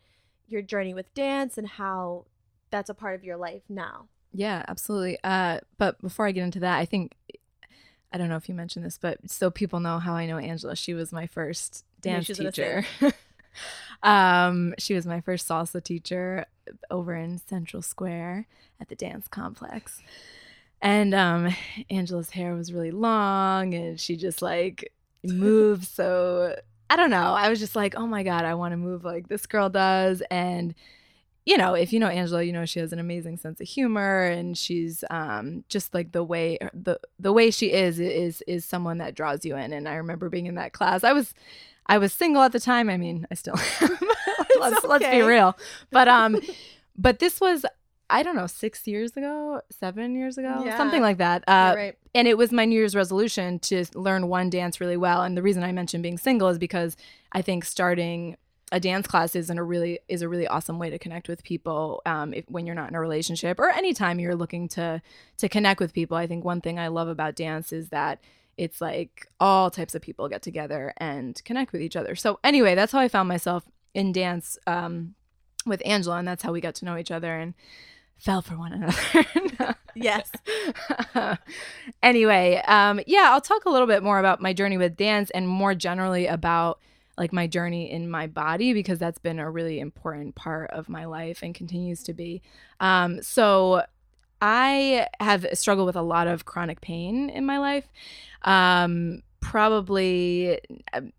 [0.47, 2.25] your journey with dance and how
[2.73, 4.07] that's a part of your life now?
[4.33, 5.17] Yeah absolutely.
[5.23, 7.13] Uh but before i get into that i think
[8.11, 10.75] i don't know if you mentioned this but so people know how i know angela.
[10.75, 12.85] She was my first dance gonna teacher.
[14.03, 16.45] um she was my first salsa teacher
[16.89, 18.47] over in central square
[18.79, 20.01] at the dance complex
[20.83, 21.55] and um
[21.89, 24.91] angela's hair was really long and she just like
[25.23, 25.85] moved.
[25.85, 26.55] So
[26.89, 27.33] i don't know.
[27.33, 30.21] I was just like oh my god i want to move like this girl does.
[30.29, 30.75] And
[31.45, 34.23] you know if you know angela you know she has an amazing sense of humor
[34.25, 38.97] and she's um just like the way the the way she is is is someone
[38.99, 39.71] that draws you in.
[39.71, 41.05] And i remember being in that class.
[41.05, 41.33] I was
[41.85, 42.89] i was single at the time.
[42.89, 43.97] I mean i still am.
[44.59, 45.57] Let's, let's be real.
[45.91, 46.39] But um
[46.97, 47.65] but this was
[48.13, 50.77] I don't know, six years ago, seven years ago, Yeah.
[50.77, 51.43] something like that.
[51.47, 55.23] Uh, right and it was my New Year's resolution to learn one dance really well.
[55.23, 56.95] And the reason I mentioned being single is because
[57.31, 58.37] I think starting
[58.71, 62.01] a dance class is a really is a really awesome way to connect with people
[62.05, 65.01] um, if, when you're not in a relationship or anytime you're looking to
[65.37, 66.17] to connect with people.
[66.17, 68.19] I think one thing I love about dance is that
[68.57, 72.15] it's like all types of people get together and connect with each other.
[72.15, 73.63] So anyway, that's how I found myself
[73.95, 75.15] in dance um,
[75.65, 77.55] with Angela, and that's how we got to know each other and
[78.17, 79.75] fell for one another.
[79.95, 80.31] yes
[82.03, 85.47] anyway, um, yeah, I'll talk a little bit more about my journey with dance and
[85.47, 86.79] more generally about
[87.17, 91.05] like my journey in my body because that's been a really important part of my
[91.05, 92.41] life and continues to be.
[92.79, 93.83] Um, so
[94.41, 97.87] I have struggled with a lot of chronic pain in my life.
[98.41, 100.59] Um, probably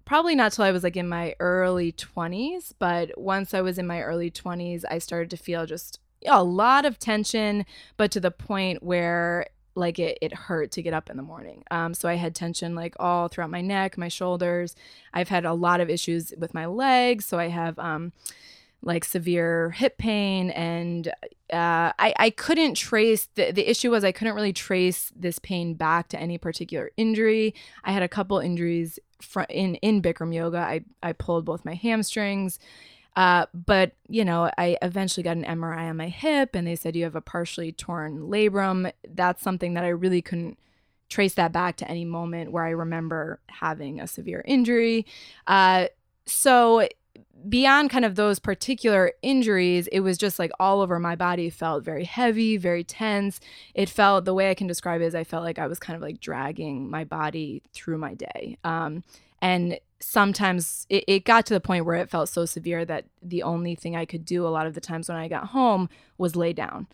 [0.05, 3.87] probably not till I was like in my early 20s, but once I was in
[3.87, 8.31] my early 20s, I started to feel just a lot of tension, but to the
[8.31, 11.65] point where like it, it hurt to get up in the morning.
[11.71, 14.77] Um, so I had tension like all throughout my neck, my shoulders.
[15.13, 17.25] I've had a lot of issues with my legs.
[17.25, 18.13] So I have um,
[18.83, 21.09] like severe hip pain and
[21.53, 25.75] uh, I, I couldn't trace the, the issue was I couldn't really trace this pain
[25.75, 27.55] back to any particular injury.
[27.83, 30.59] I had a couple injuries fr- in in Bikram yoga.
[30.59, 32.59] I, I pulled both my hamstrings.
[33.17, 36.97] Uh, but you know, I eventually got an MRI on my hip, and they said
[36.97, 38.93] you have a partially torn labrum.
[39.09, 40.59] That's something that I really couldn't
[41.09, 45.07] trace that back to any moment where I remember having a severe injury.
[45.47, 45.87] Uh,
[46.27, 46.89] so
[47.49, 51.85] beyond kind of those particular injuries, it was just like all over my body felt
[51.85, 53.39] very heavy, very tense.
[53.75, 55.95] It felt the way I can describe it is I felt like I was kind
[55.97, 58.57] of like dragging my body through my day.
[58.65, 59.05] Um,
[59.43, 63.43] and sometimes it, it got to the point where it felt so severe that the
[63.43, 66.37] only thing I could do a lot of the times when I got home was
[66.37, 66.87] lay down.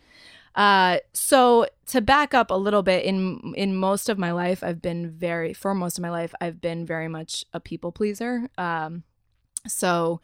[0.55, 4.81] Uh, so to back up a little bit, in in most of my life, I've
[4.81, 8.49] been very for most of my life, I've been very much a people pleaser.
[8.57, 9.03] Um,
[9.67, 10.21] So,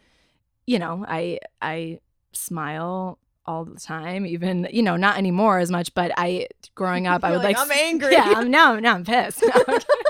[0.65, 1.99] you know, I I
[2.33, 7.23] smile all the time even you know not anymore as much but i growing up
[7.23, 8.11] i would like I'm angry.
[8.11, 9.41] yeah I'm, now now i'm pissed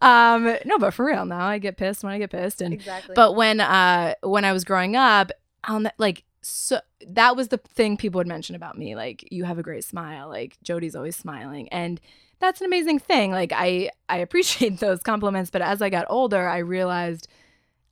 [0.00, 3.14] um no but for real now i get pissed when i get pissed and exactly.
[3.14, 5.30] but when uh when I was growing up,
[5.66, 8.94] on like so that was the thing people would mention about me.
[8.94, 10.28] Like you have a great smile.
[10.28, 12.00] Like Jody's always smiling, and
[12.38, 13.30] that's an amazing thing.
[13.30, 17.28] Like I I appreciate those compliments, but as I got older, I realized.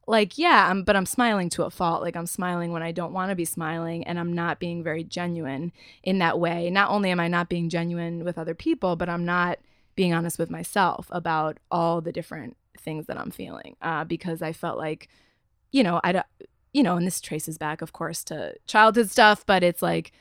[0.04, 2.02] Like yeah, I'm, but I'm smiling to a fault.
[2.02, 5.04] Like I'm smiling when I don't want to be smiling, and I'm not being very
[5.04, 5.70] genuine
[6.02, 6.70] in that way.
[6.70, 9.60] Not only am I not being genuine with other people, but I'm not
[9.94, 14.52] being honest with myself about all the different things that I'm feeling uh, because I
[14.52, 15.08] felt like,
[15.70, 16.22] you know, I
[16.72, 20.12] you know, and this traces back, of course, to childhood stuff, but it's like,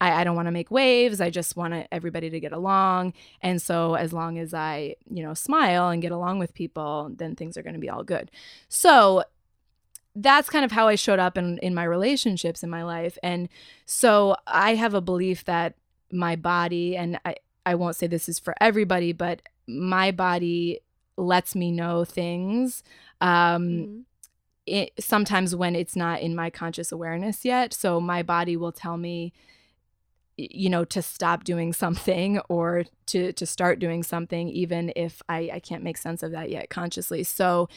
[0.00, 1.20] I, I don't want to make waves.
[1.20, 3.14] I just want everybody to get along.
[3.40, 7.36] And so, as long as I, you know, smile and get along with people, then
[7.36, 8.30] things are going to be all good.
[8.68, 9.24] So,
[10.16, 13.16] that's kind of how I showed up in, in my relationships in my life.
[13.22, 13.48] And
[13.86, 15.74] so, I have a belief that
[16.12, 20.80] my body, and I, I won't say this is for everybody, but my body
[21.16, 22.82] lets me know things
[23.20, 24.04] um, Mhm.
[24.66, 27.72] it, sometimes when it's not in my conscious awareness yet.
[27.72, 29.32] So my body will tell me,
[30.36, 35.50] you know, to stop doing something or to to start doing something, even if I,
[35.54, 37.22] I can't make sense of that yet consciously.
[37.24, 37.68] So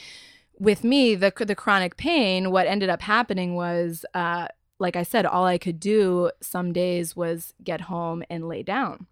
[0.60, 4.48] with me, the the chronic pain, what ended up happening was, uh,
[4.80, 9.06] like I said, all I could do some days was get home and lay down,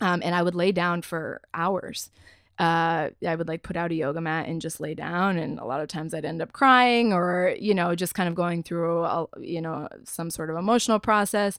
[0.00, 2.10] um, and I would lay down for hours
[2.58, 5.38] uh, I would like put out a yoga mat and just lay down.
[5.38, 8.34] And a lot of times I'd end up crying or, you know, just kind of
[8.34, 11.58] going through, a, you know, some sort of emotional process.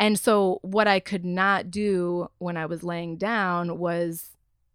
[0.00, 4.30] And so what I could not do when I was laying down was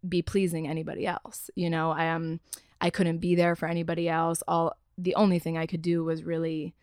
[0.08, 1.50] be pleasing anybody else.
[1.56, 2.40] You know, I um,
[2.80, 4.44] I couldn't be there for anybody else.
[4.48, 6.76] All the only thing I could do was really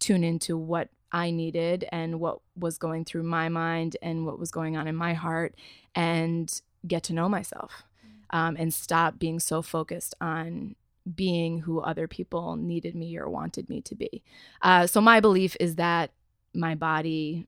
[0.00, 4.50] tune into what I needed and what was going through my mind and what was
[4.50, 5.54] going on in my heart
[5.94, 7.84] and get to know myself
[8.30, 10.76] um, and stop being so focused on
[11.14, 14.22] being who other people needed me or wanted me to be.
[14.60, 16.10] Uh, so my belief is that
[16.54, 17.46] my body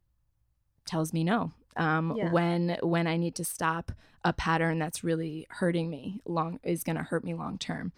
[0.86, 2.32] tells me no um, Yeah.
[2.32, 3.92] when when I need to stop
[4.24, 7.92] a pattern that's really hurting me long is going to hurt me long term.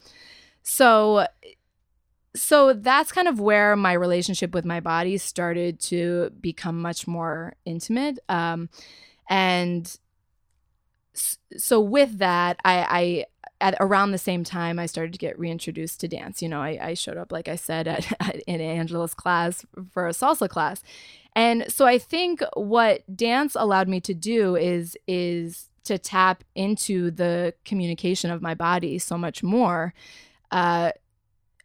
[0.63, 1.27] So
[2.35, 7.55] so that's kind of where my relationship with my body started to become much more
[7.65, 8.69] intimate um,
[9.29, 9.99] and
[11.15, 13.25] so with that i i
[13.61, 16.43] at around the same time i started to get reintroduced to dance.
[16.43, 20.07] You know i, I showed up like i said at, at, in angela's class for
[20.07, 20.83] a salsa class.
[21.35, 27.11] And so i think what dance allowed me to do is is to tap into
[27.11, 29.95] the communication of my body so much more
[30.51, 30.93] uh,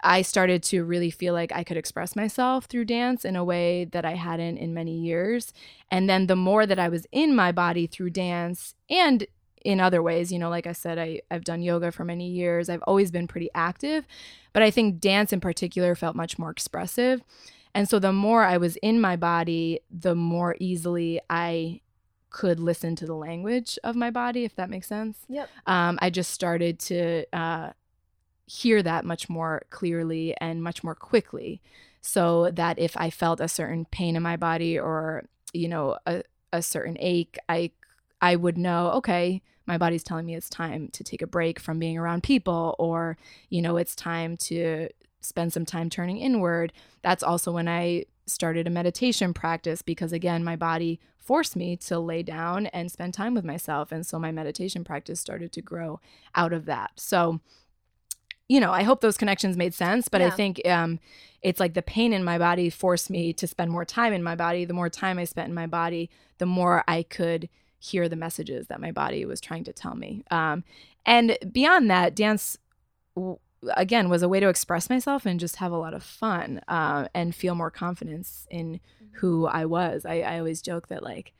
[0.01, 3.85] I started to really feel like I could express myself through dance in a way
[3.85, 5.53] that I hadn't in many years.
[5.89, 9.25] And then the more that I was in my body through dance and
[9.65, 12.69] in other ways, you know, like I said, I, I've done yoga for many years.
[12.69, 14.05] I've always been pretty active,
[14.53, 17.21] but I think dance in particular felt much more expressive.
[17.73, 21.81] And so the more I was in my body, the more easily I
[22.29, 25.49] could listen to the language of my body, if that makes sense Yep.
[25.65, 27.71] um, I just started to uh,
[28.47, 31.61] hear that much more clearly and much more quickly.
[32.01, 36.23] So that if I felt a certain pain in my body or, you know, a,
[36.53, 37.71] a certain ache, I,
[38.21, 41.77] I would know, okay, my body's telling me it's time to take a break from
[41.77, 43.17] being around people or,
[43.49, 44.87] you know, it's time to
[45.19, 46.71] spend some time turning inward.
[47.01, 51.99] That's also when I started a meditation practice because, again, my body forced me to
[51.99, 53.91] lay down and spend time with myself.
[53.91, 55.99] And so my meditation practice started to grow
[56.33, 56.91] out of that.
[56.95, 57.41] So,
[58.49, 60.99] you know, I hope those connections made sense, but I think um,
[61.41, 64.35] it's like the pain in my body forced me to spend more time in my
[64.35, 64.63] body.
[64.65, 68.67] The more time I spent in my body, the more I could hear the messages
[68.67, 70.23] that my body was trying to tell me.
[70.31, 70.63] Um,
[71.05, 72.57] and beyond that, dance,
[73.15, 73.37] w-
[73.75, 77.07] again, was a way to express myself and just have a lot of fun uh,
[77.13, 78.79] and feel more confidence in
[79.13, 80.05] who I was.
[80.05, 81.33] I, I always joke that, like,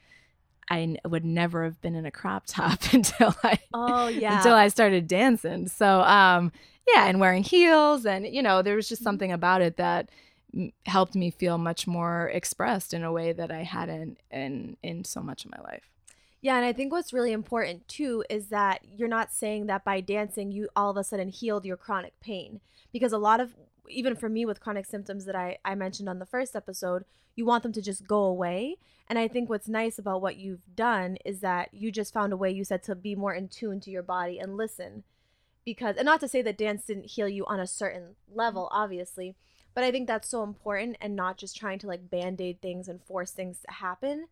[0.70, 4.38] I would never have been in a crop top until I Oh yeah.
[4.38, 5.68] until I started dancing.
[5.70, 6.52] So, um,
[6.88, 9.08] yeah, and wearing heels, and you know, there was just mm-hmm.
[9.08, 10.10] something about it that
[10.54, 15.04] m- helped me feel much more expressed in a way that I hadn't in in
[15.04, 15.90] so much of my life.
[16.42, 20.02] Yeah, and I think what's really important too is that you're not saying that by
[20.02, 22.62] dancing you all of a sudden healed your chronic pain.
[22.94, 23.54] Because a lot of
[23.90, 27.46] even for me with chronic symptoms that I, I mentioned on the first episode, you
[27.46, 28.78] want them to just go away.
[29.10, 32.38] And I think what's nice about what you've done is that you just found a
[32.38, 35.04] way you said to be more in tune to your body and listen.
[35.68, 39.36] Because and not to say that dance didn't heal you on a certain level obviously
[39.74, 43.04] but i think that's so important and not just trying to like band-aid things and
[43.04, 44.28] force things to happen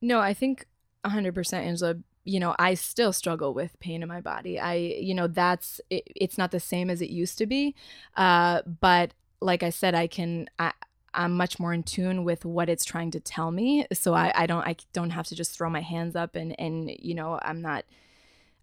[0.00, 0.66] No, I think
[1.04, 4.58] 100% Angela, you know, I still struggle with pain in my body.
[4.58, 7.74] I, you know, that's, it, it's not the same as it used to be.
[8.16, 10.72] Uh, but like I said, I can, I,
[11.14, 13.86] I'm much more in tune with what it's trying to tell me.
[13.92, 16.90] So I, I don't, I don't have to just throw my hands up and, and,
[17.00, 17.84] you know, I'm not,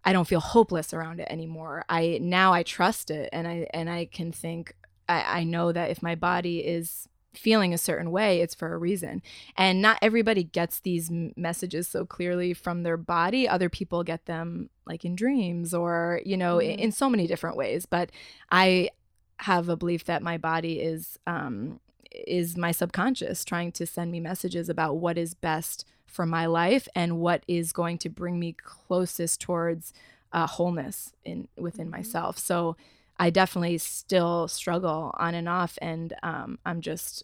[0.06, 1.84] I don't feel hopeless around it anymore.
[1.89, 4.74] I, now I trust it and I, and I can think,
[5.10, 8.78] I, I know that if my body is feeling a certain way, it's for a
[8.78, 9.22] reason.
[9.58, 13.47] And not everybody gets these messages so clearly from their body.
[13.47, 16.74] Other people get them like in dreams or, you know, Mhm.
[16.74, 17.86] in, in so many different ways.
[17.86, 18.12] But
[18.51, 18.91] I
[19.39, 24.22] have a belief that my body is um is my subconscious trying to send me
[24.22, 25.86] messages about what is best
[26.16, 29.93] for my life and what is going to bring me closest towards
[30.34, 31.91] uh, wholeness in within Mhm.
[31.91, 32.38] myself.
[32.39, 32.76] So
[33.20, 37.24] I definitely still struggle on and off, and um, I'm just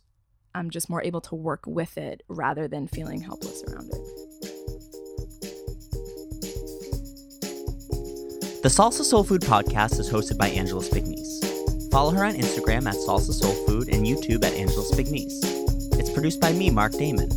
[0.53, 4.01] I'm just more able to work with it rather than feeling helpless around it.
[8.61, 11.39] The Salsa Soul Food podcast is hosted by Angela Spignese.
[11.91, 15.39] Follow her on Instagram at Salsa Soul Food and YouTube at Angela Spignese.
[15.99, 17.29] It's produced by me, Mark Damon.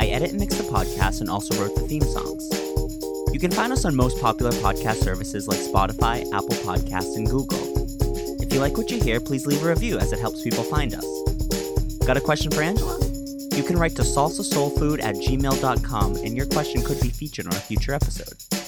[0.00, 2.48] I edit and mix the podcast and also wrote the theme songs.
[3.34, 7.60] You can find us on most popular podcast services like Spotify, Apple Podcasts, and Google.
[8.40, 10.94] If you like what you hear, please leave a review as it helps people find
[10.94, 11.04] us.
[12.06, 12.98] Got a question for Angela?
[13.54, 17.60] You can write to salsasoulfood at gmail.com and your question could be featured on a
[17.60, 18.59] future episode.